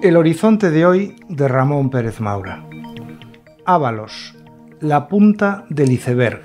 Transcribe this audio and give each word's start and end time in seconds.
El 0.00 0.16
horizonte 0.16 0.70
de 0.70 0.86
hoy 0.86 1.16
de 1.28 1.48
Ramón 1.48 1.90
Pérez 1.90 2.20
Maura. 2.20 2.64
Ábalos, 3.64 4.36
la 4.80 5.08
punta 5.08 5.64
del 5.68 5.90
iceberg. 5.90 6.42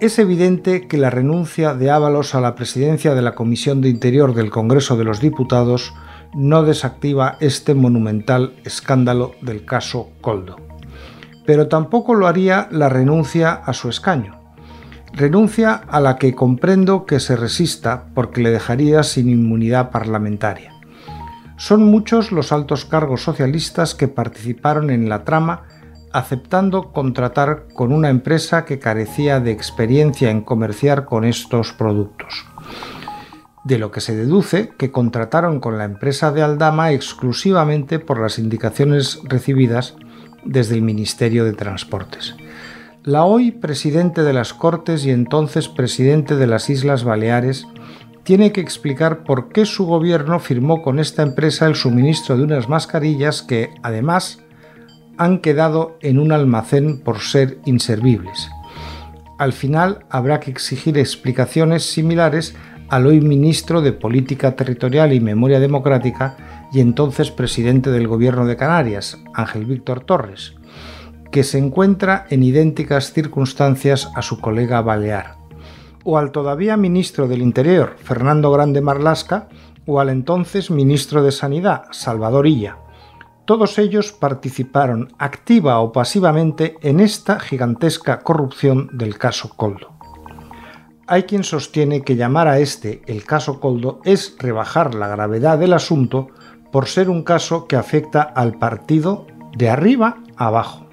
Es 0.00 0.18
evidente 0.18 0.88
que 0.88 0.96
la 0.96 1.10
renuncia 1.10 1.74
de 1.74 1.90
Ábalos 1.90 2.34
a 2.34 2.40
la 2.40 2.54
presidencia 2.54 3.14
de 3.14 3.20
la 3.20 3.34
Comisión 3.34 3.82
de 3.82 3.90
Interior 3.90 4.34
del 4.34 4.48
Congreso 4.48 4.96
de 4.96 5.04
los 5.04 5.20
Diputados 5.20 5.92
no 6.34 6.62
desactiva 6.62 7.36
este 7.40 7.74
monumental 7.74 8.54
escándalo 8.64 9.32
del 9.42 9.66
caso 9.66 10.08
Coldo. 10.22 10.56
Pero 11.46 11.68
tampoco 11.68 12.14
lo 12.14 12.26
haría 12.26 12.68
la 12.70 12.88
renuncia 12.88 13.52
a 13.52 13.72
su 13.72 13.88
escaño. 13.88 14.40
Renuncia 15.12 15.74
a 15.74 16.00
la 16.00 16.16
que 16.16 16.34
comprendo 16.34 17.06
que 17.06 17.20
se 17.20 17.36
resista 17.36 18.06
porque 18.14 18.42
le 18.42 18.50
dejaría 18.50 19.02
sin 19.02 19.28
inmunidad 19.28 19.90
parlamentaria. 19.90 20.72
Son 21.56 21.84
muchos 21.84 22.32
los 22.32 22.50
altos 22.50 22.84
cargos 22.84 23.22
socialistas 23.22 23.94
que 23.94 24.08
participaron 24.08 24.90
en 24.90 25.08
la 25.08 25.24
trama 25.24 25.62
aceptando 26.14 26.92
contratar 26.92 27.66
con 27.74 27.92
una 27.92 28.08
empresa 28.08 28.64
que 28.64 28.78
carecía 28.78 29.40
de 29.40 29.50
experiencia 29.50 30.30
en 30.30 30.42
comerciar 30.42 31.06
con 31.06 31.24
estos 31.24 31.72
productos. 31.72 32.46
De 33.64 33.78
lo 33.78 33.90
que 33.90 34.00
se 34.00 34.14
deduce 34.14 34.70
que 34.78 34.92
contrataron 34.92 35.58
con 35.58 35.76
la 35.76 35.84
empresa 35.84 36.30
de 36.30 36.42
Aldama 36.42 36.92
exclusivamente 36.92 37.98
por 37.98 38.20
las 38.20 38.38
indicaciones 38.38 39.20
recibidas 39.24 39.96
desde 40.44 40.74
el 40.74 40.82
Ministerio 40.82 41.44
de 41.44 41.52
Transportes. 41.52 42.34
La 43.02 43.24
hoy 43.24 43.50
presidente 43.50 44.22
de 44.22 44.32
las 44.32 44.54
Cortes 44.54 45.04
y 45.04 45.10
entonces 45.10 45.68
presidente 45.68 46.36
de 46.36 46.46
las 46.46 46.70
Islas 46.70 47.04
Baleares 47.04 47.66
tiene 48.22 48.52
que 48.52 48.62
explicar 48.62 49.24
por 49.24 49.50
qué 49.50 49.66
su 49.66 49.84
gobierno 49.84 50.38
firmó 50.40 50.80
con 50.80 50.98
esta 50.98 51.22
empresa 51.22 51.66
el 51.66 51.74
suministro 51.74 52.36
de 52.36 52.44
unas 52.44 52.68
mascarillas 52.68 53.42
que, 53.42 53.68
además, 53.82 54.42
han 55.18 55.40
quedado 55.40 55.98
en 56.00 56.18
un 56.18 56.32
almacén 56.32 57.00
por 57.00 57.20
ser 57.20 57.58
inservibles. 57.66 58.48
Al 59.38 59.52
final 59.52 60.06
habrá 60.08 60.40
que 60.40 60.50
exigir 60.50 60.96
explicaciones 60.96 61.84
similares 61.84 62.56
al 62.88 63.06
hoy 63.06 63.20
ministro 63.20 63.82
de 63.82 63.92
Política 63.92 64.56
Territorial 64.56 65.12
y 65.12 65.20
Memoria 65.20 65.60
Democrática 65.60 66.36
y 66.72 66.80
entonces 66.80 67.30
presidente 67.30 67.90
del 67.90 68.08
Gobierno 68.08 68.46
de 68.46 68.56
Canarias, 68.56 69.18
Ángel 69.32 69.64
Víctor 69.64 70.00
Torres, 70.00 70.54
que 71.30 71.44
se 71.44 71.58
encuentra 71.58 72.26
en 72.30 72.42
idénticas 72.42 73.12
circunstancias 73.12 74.10
a 74.14 74.22
su 74.22 74.40
colega 74.40 74.80
balear 74.82 75.44
o 76.04 76.18
al 76.18 76.30
todavía 76.30 76.76
ministro 76.76 77.26
del 77.26 77.42
Interior, 77.42 77.96
Fernando 77.98 78.52
Grande 78.52 78.80
Marlasca, 78.80 79.48
o 79.86 80.00
al 80.00 80.10
entonces 80.10 80.70
ministro 80.70 81.22
de 81.22 81.32
Sanidad, 81.32 81.84
Salvador 81.90 82.46
Illa. 82.46 82.78
Todos 83.44 83.78
ellos 83.78 84.12
participaron 84.12 85.12
activa 85.18 85.80
o 85.80 85.92
pasivamente 85.92 86.76
en 86.80 87.00
esta 87.00 87.40
gigantesca 87.40 88.20
corrupción 88.20 88.88
del 88.92 89.18
caso 89.18 89.50
Coldo. 89.56 89.93
Hay 91.06 91.24
quien 91.24 91.44
sostiene 91.44 92.00
que 92.00 92.16
llamar 92.16 92.48
a 92.48 92.58
este 92.60 93.02
el 93.06 93.24
caso 93.24 93.60
Coldo 93.60 94.00
es 94.04 94.36
rebajar 94.38 94.94
la 94.94 95.06
gravedad 95.06 95.58
del 95.58 95.74
asunto 95.74 96.28
por 96.72 96.86
ser 96.86 97.10
un 97.10 97.22
caso 97.22 97.66
que 97.66 97.76
afecta 97.76 98.22
al 98.22 98.58
partido 98.58 99.26
de 99.54 99.68
arriba 99.68 100.22
a 100.36 100.46
abajo. 100.46 100.86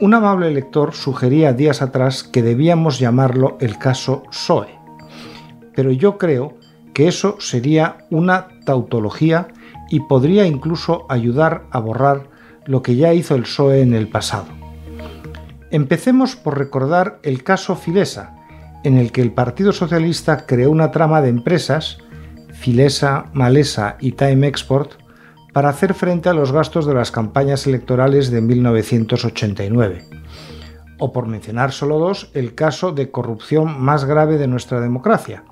Un 0.00 0.14
amable 0.14 0.50
lector 0.50 0.94
sugería 0.94 1.54
días 1.54 1.80
atrás 1.80 2.24
que 2.24 2.42
debíamos 2.42 2.98
llamarlo 2.98 3.56
el 3.60 3.78
caso 3.78 4.22
SOE, 4.30 4.78
pero 5.74 5.92
yo 5.92 6.18
creo 6.18 6.56
que 6.92 7.08
eso 7.08 7.36
sería 7.40 8.06
una 8.10 8.48
tautología 8.66 9.48
y 9.88 10.00
podría 10.00 10.46
incluso 10.46 11.06
ayudar 11.08 11.64
a 11.70 11.80
borrar 11.80 12.28
lo 12.66 12.82
que 12.82 12.96
ya 12.96 13.14
hizo 13.14 13.34
el 13.34 13.42
PSOE 13.42 13.80
en 13.80 13.94
el 13.94 14.08
pasado. 14.08 14.46
Empecemos 15.70 16.36
por 16.36 16.58
recordar 16.58 17.18
el 17.22 17.42
caso 17.42 17.76
Filesa, 17.76 18.39
en 18.84 18.96
el 18.96 19.12
que 19.12 19.22
el 19.22 19.32
Partido 19.32 19.72
Socialista 19.72 20.46
creó 20.46 20.70
una 20.70 20.90
trama 20.90 21.20
de 21.20 21.28
empresas, 21.28 21.98
Filesa, 22.52 23.26
Malesa 23.32 23.96
y 24.00 24.12
Time 24.12 24.46
Export, 24.46 24.92
para 25.52 25.68
hacer 25.68 25.94
frente 25.94 26.28
a 26.28 26.34
los 26.34 26.52
gastos 26.52 26.86
de 26.86 26.94
las 26.94 27.10
campañas 27.10 27.66
electorales 27.66 28.30
de 28.30 28.40
1989. 28.40 30.04
O 30.98 31.12
por 31.12 31.26
mencionar 31.26 31.72
solo 31.72 31.98
dos, 31.98 32.30
el 32.34 32.54
caso 32.54 32.92
de 32.92 33.10
corrupción 33.10 33.80
más 33.80 34.04
grave 34.04 34.38
de 34.38 34.46
nuestra 34.46 34.80
democracia, 34.80 35.44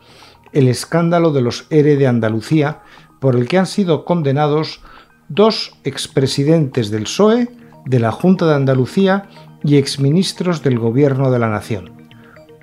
el 0.52 0.68
escándalo 0.68 1.32
de 1.32 1.42
los 1.42 1.66
ERE 1.70 1.96
de 1.96 2.06
Andalucía, 2.06 2.80
por 3.20 3.34
el 3.34 3.48
que 3.48 3.58
han 3.58 3.66
sido 3.66 4.04
condenados 4.04 4.82
dos 5.28 5.76
expresidentes 5.84 6.90
del 6.90 7.04
PSOE, 7.04 7.48
de 7.84 7.98
la 7.98 8.12
Junta 8.12 8.46
de 8.46 8.54
Andalucía 8.54 9.28
y 9.64 9.76
exministros 9.76 10.62
del 10.62 10.78
Gobierno 10.78 11.30
de 11.30 11.38
la 11.38 11.48
Nación. 11.48 11.97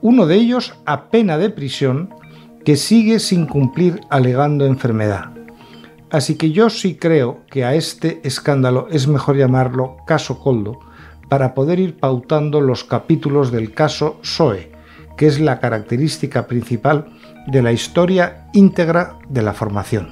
Uno 0.06 0.28
de 0.28 0.36
ellos 0.36 0.76
a 0.86 1.10
pena 1.10 1.40
de 1.40 1.50
prisión 1.50 2.14
que 2.64 2.76
sigue 2.76 3.18
sin 3.18 3.48
cumplir 3.48 4.02
alegando 4.12 4.68
enfermedad. 4.68 5.32
Así 6.12 6.36
que 6.36 6.52
yo 6.52 6.70
sí 6.70 6.94
creo 6.94 7.40
que 7.50 7.66
a 7.66 7.74
este 7.74 8.22
escándalo 8.24 8.88
es 8.92 9.08
mejor 9.08 9.36
llamarlo 9.36 9.98
caso 10.06 10.38
Coldo 10.38 10.80
para 11.28 11.56
poder 11.56 11.80
ir 11.80 11.98
pautando 11.98 12.62
los 12.62 12.84
capítulos 12.84 13.52
del 13.52 13.74
caso 13.74 14.20
SOE, 14.22 14.72
que 15.18 15.26
es 15.26 15.40
la 15.40 15.60
característica 15.60 16.46
principal 16.46 17.08
de 17.48 17.64
la 17.64 17.72
historia 17.72 18.46
íntegra 18.54 19.18
de 19.28 19.42
la 19.42 19.54
formación. 19.54 20.10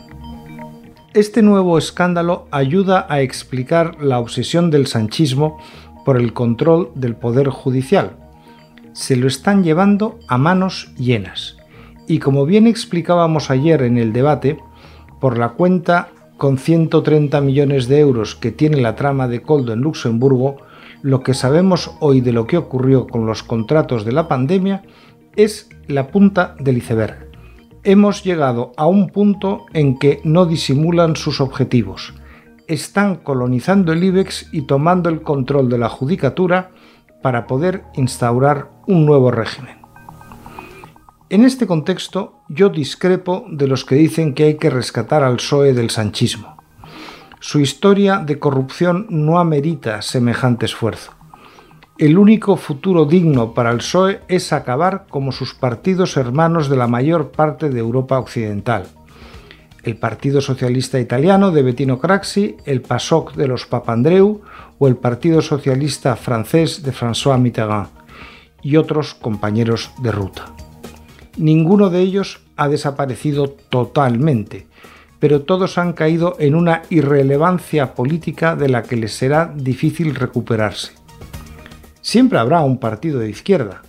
Este 1.14 1.44
nuevo 1.44 1.78
escándalo 1.78 2.48
ayuda 2.50 3.06
a 3.10 3.22
explicar 3.22 4.02
la 4.02 4.18
obsesión 4.18 4.72
del 4.72 4.88
sanchismo 4.88 5.60
por 6.04 6.18
el 6.18 6.34
control 6.34 6.90
del 6.96 7.16
poder 7.16 7.50
judicial. 7.50 8.23
Se 8.94 9.16
lo 9.16 9.28
están 9.28 9.64
llevando 9.64 10.20
a 10.28 10.38
manos 10.38 10.94
llenas. 10.98 11.58
Y 12.08 12.20
como 12.20 12.46
bien 12.46 12.68
explicábamos 12.68 13.50
ayer 13.50 13.82
en 13.82 13.98
el 13.98 14.14
debate, 14.14 14.60
por 15.20 15.38
la 15.38 15.50
cuenta 15.50 16.10
con 16.38 16.58
130 16.58 17.42
millones 17.42 17.88
de 17.88 18.00
euros 18.00 18.36
que 18.36 18.52
tiene 18.52 18.82
la 18.82 18.96
trama 18.96 19.28
de 19.28 19.42
Coldo 19.42 19.74
en 19.74 19.82
Luxemburgo, 19.82 20.58
lo 21.02 21.22
que 21.22 21.34
sabemos 21.34 21.92
hoy 22.00 22.22
de 22.22 22.34
lo 22.34 22.48
que 22.48 22.58
ocurrió 22.58 23.08
con 23.08 23.26
los 23.26 23.44
contratos 23.44 24.06
de 24.06 24.12
la 24.12 24.28
pandemia 24.28 24.84
es 25.36 25.70
la 25.88 26.08
punta 26.08 26.56
del 26.60 26.78
iceberg. 26.78 27.30
Hemos 27.84 28.24
llegado 28.24 28.72
a 28.78 28.88
un 28.88 29.10
punto 29.10 29.66
en 29.74 29.98
que 29.98 30.22
no 30.24 30.46
disimulan 30.46 31.16
sus 31.16 31.42
objetivos. 31.42 32.14
Están 32.68 33.16
colonizando 33.18 33.92
el 33.92 34.04
IBEX 34.04 34.50
y 34.54 34.62
tomando 34.62 35.10
el 35.10 35.22
control 35.22 35.70
de 35.70 35.78
la 35.78 35.90
judicatura 35.90 36.72
para 37.24 37.48
poder 37.48 37.86
instaurar 37.96 38.70
un 38.86 39.08
nuevo 39.08 39.32
régimen. 39.32 39.82
En 41.30 41.46
este 41.46 41.66
contexto, 41.66 42.44
yo 42.48 42.70
discrepo 42.70 43.48
de 43.50 43.66
los 43.66 43.86
que 43.86 43.96
dicen 43.96 44.36
que 44.36 44.44
hay 44.44 44.58
que 44.58 44.70
rescatar 44.70 45.24
al 45.24 45.38
PSOE 45.38 45.74
del 45.74 45.90
sanchismo. 45.90 46.58
Su 47.40 47.60
historia 47.60 48.20
de 48.20 48.38
corrupción 48.38 49.08
no 49.10 49.40
amerita 49.40 50.04
semejante 50.04 50.68
esfuerzo. 50.68 51.14
El 51.98 52.20
único 52.20 52.56
futuro 52.56 53.06
digno 53.06 53.54
para 53.54 53.72
el 53.72 53.78
PSOE 53.78 54.22
es 54.28 54.54
acabar 54.54 55.08
como 55.10 55.32
sus 55.32 55.56
partidos 55.56 56.18
hermanos 56.18 56.70
de 56.70 56.78
la 56.78 56.88
mayor 56.88 57.32
parte 57.32 57.70
de 57.70 57.80
Europa 57.80 58.20
Occidental. 58.20 58.86
El 59.84 59.98
Partido 59.98 60.40
Socialista 60.40 60.98
Italiano 60.98 61.52
de 61.52 61.62
Bettino 61.62 62.00
Craxi, 62.00 62.56
el 62.64 62.82
PASOK 62.82 63.36
de 63.36 63.48
los 63.48 63.66
Papandreou 63.66 64.42
o 64.80 64.88
el 64.88 64.96
Partido 64.96 65.42
Socialista 65.42 66.16
francés 66.16 66.84
de 66.84 66.94
François 66.94 67.38
Mitterrand 67.38 67.90
y 68.62 68.78
otros 68.78 69.14
compañeros 69.14 69.92
de 70.02 70.14
ruta. 70.14 70.46
Ninguno 71.38 71.90
de 71.90 72.00
ellos 72.00 72.40
ha 72.56 72.70
desaparecido 72.70 73.50
totalmente, 73.50 74.68
pero 75.20 75.42
todos 75.42 75.78
han 75.78 75.92
caído 75.92 76.38
en 76.40 76.56
una 76.56 76.84
irrelevancia 76.90 77.94
política 77.94 78.56
de 78.56 78.70
la 78.70 78.84
que 78.84 78.96
les 78.96 79.14
será 79.14 79.54
difícil 79.54 80.16
recuperarse. 80.16 80.94
Siempre 82.02 82.40
habrá 82.40 82.62
un 82.62 82.80
partido 82.80 83.20
de 83.20 83.30
izquierda, 83.30 83.82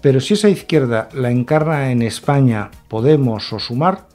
pero 0.00 0.20
si 0.20 0.34
esa 0.34 0.48
izquierda 0.48 1.08
la 1.14 1.30
encarna 1.30 1.92
en 1.92 2.02
España 2.02 2.72
Podemos 2.88 3.52
o 3.52 3.60
Sumar, 3.60 4.08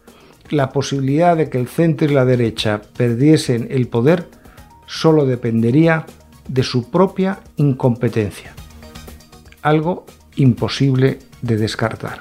la 0.49 0.69
posibilidad 0.69 1.35
de 1.35 1.49
que 1.49 1.59
el 1.59 1.67
centro 1.67 2.07
y 2.07 2.13
la 2.13 2.25
derecha 2.25 2.81
perdiesen 2.97 3.67
el 3.69 3.87
poder 3.87 4.27
solo 4.85 5.25
dependería 5.25 6.05
de 6.47 6.63
su 6.63 6.89
propia 6.89 7.39
incompetencia, 7.57 8.53
algo 9.61 10.05
imposible 10.35 11.19
de 11.41 11.57
descartar. 11.57 12.19